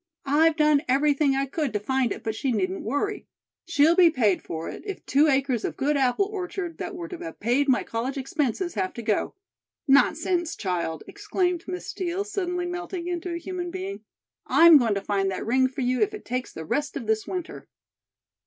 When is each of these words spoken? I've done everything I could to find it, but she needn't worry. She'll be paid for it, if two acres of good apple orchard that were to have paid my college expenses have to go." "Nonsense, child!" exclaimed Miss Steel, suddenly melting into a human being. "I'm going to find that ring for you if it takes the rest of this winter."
I've 0.25 0.55
done 0.55 0.81
everything 0.87 1.35
I 1.35 1.45
could 1.45 1.71
to 1.73 1.79
find 1.79 2.11
it, 2.11 2.23
but 2.23 2.33
she 2.33 2.51
needn't 2.51 2.81
worry. 2.81 3.27
She'll 3.67 3.95
be 3.95 4.09
paid 4.09 4.41
for 4.41 4.67
it, 4.67 4.81
if 4.83 5.05
two 5.05 5.27
acres 5.27 5.63
of 5.63 5.77
good 5.77 5.95
apple 5.95 6.25
orchard 6.25 6.79
that 6.79 6.95
were 6.95 7.07
to 7.07 7.19
have 7.19 7.39
paid 7.39 7.69
my 7.69 7.83
college 7.83 8.17
expenses 8.17 8.73
have 8.73 8.95
to 8.95 9.03
go." 9.03 9.35
"Nonsense, 9.87 10.55
child!" 10.55 11.03
exclaimed 11.05 11.65
Miss 11.67 11.85
Steel, 11.85 12.23
suddenly 12.23 12.65
melting 12.65 13.07
into 13.07 13.31
a 13.31 13.37
human 13.37 13.69
being. 13.69 14.03
"I'm 14.47 14.79
going 14.79 14.95
to 14.95 15.01
find 15.01 15.29
that 15.29 15.45
ring 15.45 15.67
for 15.69 15.81
you 15.81 16.01
if 16.01 16.15
it 16.15 16.25
takes 16.25 16.51
the 16.51 16.65
rest 16.65 16.97
of 16.97 17.05
this 17.05 17.27
winter." 17.27 17.67